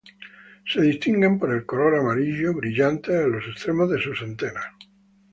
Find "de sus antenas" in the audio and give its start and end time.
3.91-4.65